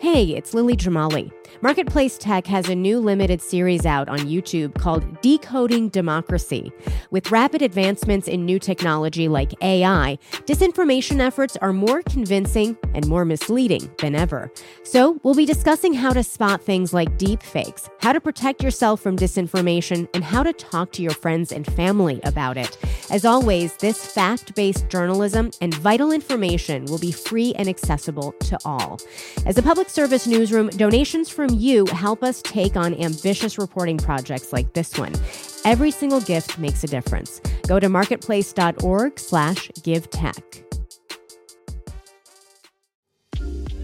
[0.00, 1.32] Hey, it's Lily Jamali.
[1.60, 6.70] Marketplace Tech has a new limited series out on YouTube called Decoding Democracy.
[7.10, 13.24] With rapid advancements in new technology like AI, disinformation efforts are more convincing and more
[13.24, 14.52] misleading than ever.
[14.84, 19.00] So, we'll be discussing how to spot things like deep fakes, how to protect yourself
[19.00, 22.78] from disinformation, and how to talk to your friends and family about it.
[23.10, 28.58] As always, this fact based journalism and vital information will be free and accessible to
[28.64, 29.00] all.
[29.44, 34.52] As a public service newsroom, donations from you help us take on ambitious reporting projects
[34.52, 35.12] like this one.
[35.64, 37.40] Every single gift makes a difference.
[37.66, 40.36] Go to marketplace.org slash give tech.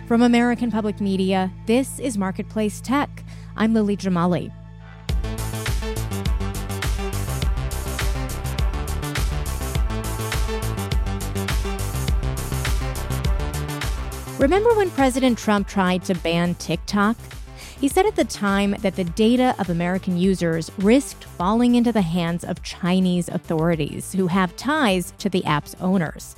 [0.07, 3.23] From American Public Media, this is Marketplace Tech.
[3.57, 4.52] I'm Lily Jamali.
[14.45, 17.17] Remember when President Trump tried to ban TikTok?
[17.81, 22.03] He said at the time that the data of American users risked falling into the
[22.03, 26.35] hands of Chinese authorities who have ties to the app's owners.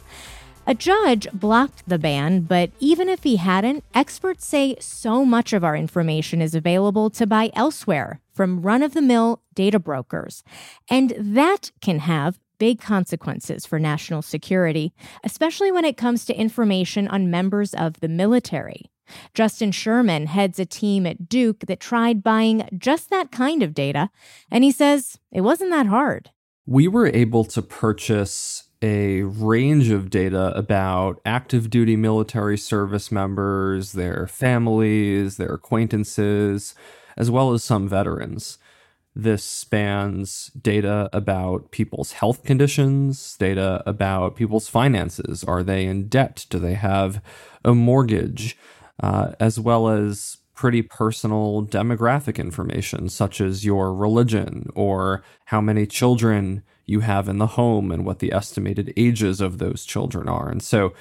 [0.66, 5.66] A judge blocked the ban, but even if he hadn't, experts say so much of
[5.66, 10.46] our information is available to buy elsewhere from run of the mill data brokers.
[10.90, 17.08] And that can have big consequences for national security, especially when it comes to information
[17.08, 18.92] on members of the military.
[19.34, 24.10] Justin Sherman heads a team at Duke that tried buying just that kind of data,
[24.52, 26.32] and he says it wasn't that hard.
[26.66, 33.94] We were able to purchase a range of data about active duty military service members,
[33.94, 36.76] their families, their acquaintances,
[37.16, 38.60] as well as some veterans.
[39.20, 45.44] This spans data about people's health conditions, data about people's finances.
[45.44, 46.46] Are they in debt?
[46.52, 47.20] Do they have
[47.66, 48.56] a mortgage?
[49.02, 55.88] Uh, as well as pretty personal demographic information, such as your religion or how many
[55.88, 60.48] children you have in the home and what the estimated ages of those children are.
[60.48, 60.94] And so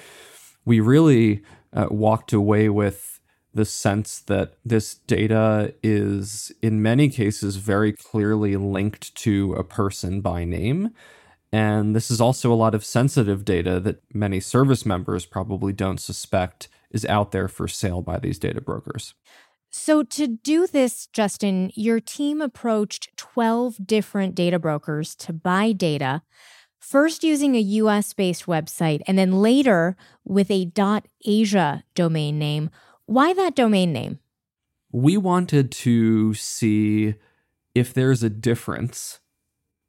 [0.64, 1.42] we really
[1.74, 3.15] uh, walked away with
[3.56, 10.20] the sense that this data is, in many cases, very clearly linked to a person
[10.20, 10.90] by name.
[11.50, 15.98] And this is also a lot of sensitive data that many service members probably don't
[15.98, 19.14] suspect is out there for sale by these data brokers.
[19.70, 26.22] So, to do this, Justin, your team approached 12 different data brokers to buy data,
[26.78, 30.70] first using a US based website and then later with a
[31.24, 32.68] .asia domain name.
[33.06, 34.18] Why that domain name?
[34.92, 37.14] We wanted to see
[37.74, 39.20] if there's a difference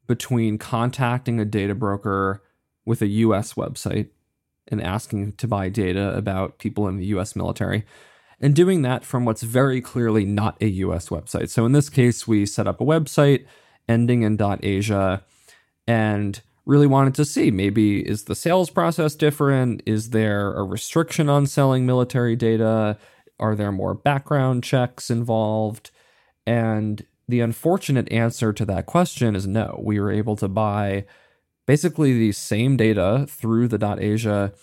[0.05, 2.43] between contacting a data broker
[2.85, 4.09] with a US website
[4.67, 7.85] and asking to buy data about people in the US military
[8.39, 11.49] and doing that from what's very clearly not a US website.
[11.49, 13.45] So in this case, we set up a website
[13.89, 15.23] ending in .asia
[15.87, 19.81] and really wanted to see maybe is the sales process different?
[19.85, 22.97] Is there a restriction on selling military data?
[23.39, 25.91] Are there more background checks involved?
[26.45, 29.79] And the unfortunate answer to that question is no.
[29.81, 31.05] We were able to buy
[31.65, 34.53] basically the same data through the .asia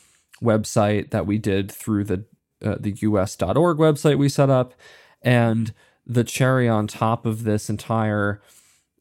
[0.43, 2.25] website that we did through the
[2.63, 4.75] uh, the us.org website we set up
[5.23, 5.73] and
[6.07, 8.43] the cherry on top of this entire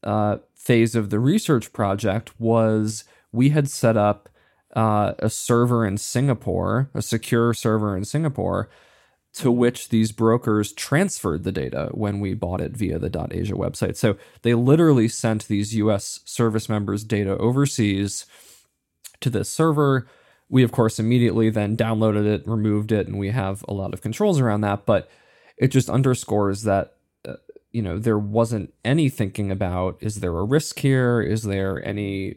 [0.02, 4.28] uh, phase of the research project was we had set up
[4.74, 8.68] uh, a server in Singapore, a secure server in Singapore,
[9.34, 13.96] to which these brokers transferred the data when we bought it via the .asia website.
[13.96, 18.26] So they literally sent these US service members data overseas
[19.20, 20.06] to this server.
[20.48, 24.02] We of course immediately then downloaded it, removed it, and we have a lot of
[24.02, 25.10] controls around that, but
[25.56, 26.93] it just underscores that
[27.74, 31.20] you know, there wasn't any thinking about is there a risk here?
[31.20, 32.36] Is there any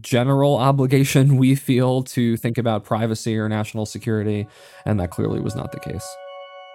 [0.00, 4.48] general obligation we feel to think about privacy or national security?
[4.86, 6.08] And that clearly was not the case.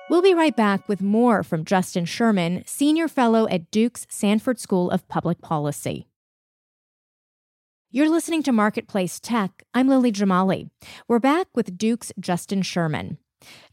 [0.10, 4.90] We'll be right back with more from Justin Sherman, Senior Fellow at Duke's Sanford School
[4.92, 6.08] of Public Policy.
[7.90, 9.64] You're listening to Marketplace Tech.
[9.74, 10.70] I'm Lily Jamali.
[11.08, 13.18] We're back with Duke's Justin Sherman.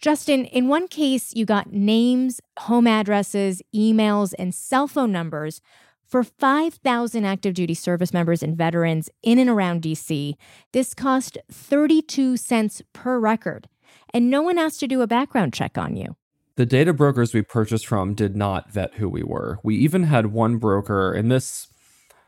[0.00, 5.60] Justin, in one case, you got names, home addresses, emails, and cell phone numbers
[6.06, 10.34] for 5,000 active duty service members and veterans in and around DC.
[10.72, 13.68] This cost 32 cents per record,
[14.12, 16.16] and no one asked to do a background check on you.
[16.56, 19.58] The data brokers we purchased from did not vet who we were.
[19.64, 21.68] We even had one broker, and this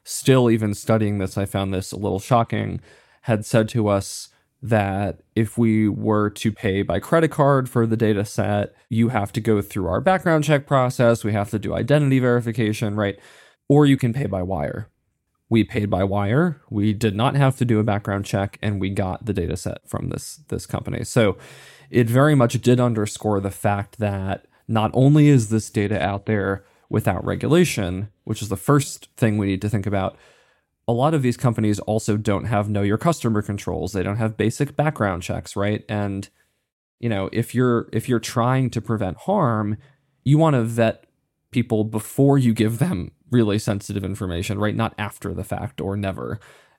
[0.03, 2.81] still even studying this, I found this a little shocking,
[3.23, 4.31] had said to us
[4.63, 9.33] that if we were to pay by credit card for the data set, you have
[9.33, 11.25] to go through our background check process.
[11.25, 13.19] We have to do identity verification, right?
[13.69, 14.91] Or you can pay by wire.
[15.49, 16.61] We paid by wire.
[16.71, 19.89] We did not have to do a background check, and we got the data set
[19.89, 21.05] from this this company.
[21.05, 21.37] So
[21.91, 26.65] it very much did underscore the fact that not only is this data out there
[26.89, 30.17] without regulation, which is the first thing we need to think about.
[30.89, 33.93] A lot of these companies also don't have know your customer controls.
[33.93, 35.85] They don't have basic background checks, right?
[35.89, 36.29] And
[37.01, 39.77] you know, if you're if you're trying to prevent harm,
[40.25, 41.07] you want to vet
[41.51, 44.75] people before you give them really sensitive information, right?
[44.75, 46.39] Not after the fact or never.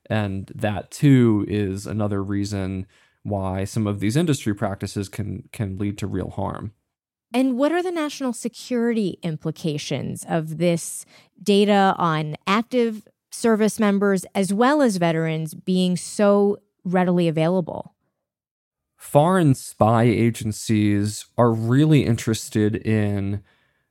[0.09, 2.88] And that too is another reason
[3.24, 6.71] why some of these industry practices can can lead to real harm.
[7.33, 11.06] And what are the national security implications of this
[11.44, 13.06] data on active
[13.38, 17.94] service members as well as veterans being so readily available?
[18.95, 23.44] Foreign spy agencies are really interested in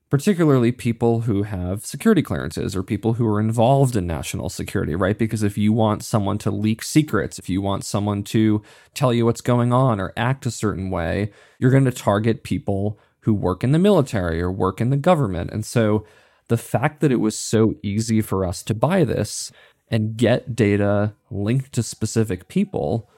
[0.08, 5.18] particularly people who have security clearances or people who are involved in national security, right?
[5.18, 8.62] Because if you want someone to leak secrets, if you want someone to
[8.94, 12.98] tell you what's going on or act a certain way, you're going to target people
[13.20, 15.50] who work in the military or work in the government.
[15.50, 16.04] And so
[16.48, 19.50] the fact that it was so easy for us to buy this
[19.88, 23.08] and get data linked to specific people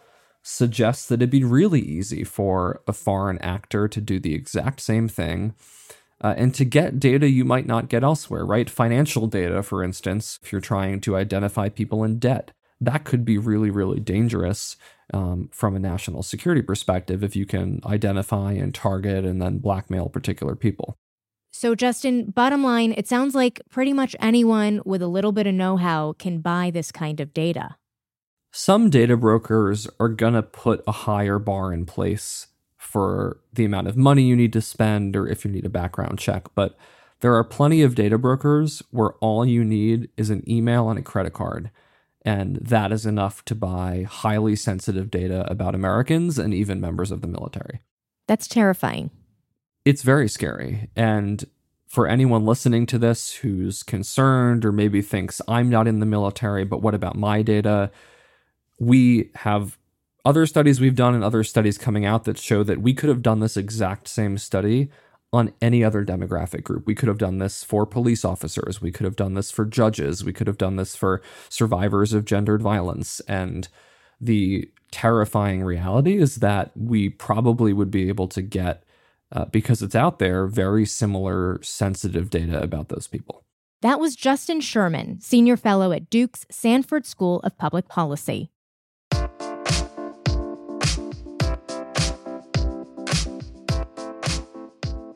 [0.42, 5.08] suggests that it'd be really easy for a foreign actor to do the exact same
[5.08, 5.54] thing
[6.20, 8.68] uh, and to get data you might not get elsewhere, right?
[8.68, 12.50] Financial data, for instance, if you're trying to identify people in debt,
[12.80, 14.76] that could be really, really dangerous
[15.12, 20.08] um, from a national security perspective if you can identify and target and then blackmail
[20.08, 20.96] particular people.
[21.58, 25.54] So, Justin, bottom line, it sounds like pretty much anyone with a little bit of
[25.54, 27.74] know how can buy this kind of data.
[28.52, 32.46] Some data brokers are going to put a higher bar in place
[32.76, 36.20] for the amount of money you need to spend or if you need a background
[36.20, 36.46] check.
[36.54, 36.78] But
[37.22, 41.02] there are plenty of data brokers where all you need is an email and a
[41.02, 41.72] credit card.
[42.22, 47.20] And that is enough to buy highly sensitive data about Americans and even members of
[47.20, 47.80] the military.
[48.28, 49.10] That's terrifying.
[49.84, 50.90] It's very scary.
[50.96, 51.44] And
[51.86, 56.64] for anyone listening to this who's concerned or maybe thinks, I'm not in the military,
[56.64, 57.90] but what about my data?
[58.78, 59.78] We have
[60.24, 63.22] other studies we've done and other studies coming out that show that we could have
[63.22, 64.90] done this exact same study
[65.32, 66.86] on any other demographic group.
[66.86, 68.80] We could have done this for police officers.
[68.80, 70.24] We could have done this for judges.
[70.24, 73.20] We could have done this for survivors of gendered violence.
[73.20, 73.68] And
[74.20, 78.84] the terrifying reality is that we probably would be able to get,
[79.32, 83.44] uh, because it's out there, very similar sensitive data about those people.
[83.80, 88.50] That was Justin Sherman, Senior Fellow at Duke's Sanford School of Public Policy.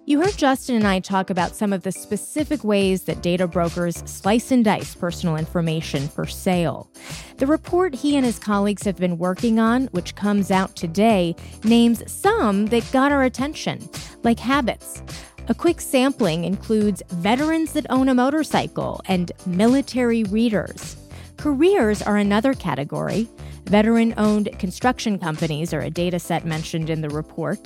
[0.05, 3.97] You heard Justin and I talk about some of the specific ways that data brokers
[4.05, 6.91] slice and dice personal information for sale.
[7.39, 11.35] The report he and his colleagues have been working on, which comes out today,
[11.65, 13.89] names some that got our attention,
[14.23, 15.02] like habits.
[15.49, 20.97] A quick sampling includes veterans that own a motorcycle and military readers.
[21.37, 23.29] Careers are another category.
[23.64, 27.59] Veteran owned construction companies are a data set mentioned in the report.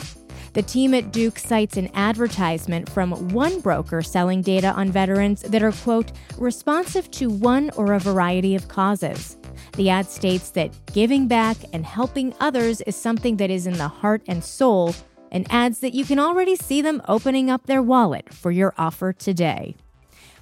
[0.55, 5.63] The team at Duke cites an advertisement from one broker selling data on veterans that
[5.63, 9.37] are, quote, responsive to one or a variety of causes.
[9.77, 13.89] The ad states that giving back and helping others is something that is in the
[13.89, 14.95] heart and soul,
[15.31, 19.13] and adds that you can already see them opening up their wallet for your offer
[19.13, 19.77] today.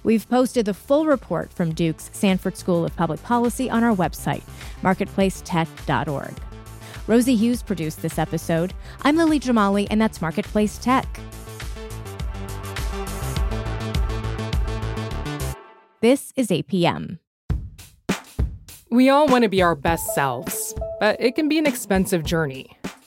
[0.03, 4.43] We've posted the full report from Duke's Sanford School of Public Policy on our website,
[4.81, 6.33] marketplacetech.org.
[7.07, 8.73] Rosie Hughes produced this episode.
[9.03, 11.07] I'm Lily Jamali, and that's Marketplace Tech.
[16.01, 17.17] This is APM.
[18.91, 22.77] We all want to be our best selves, but it can be an expensive journey.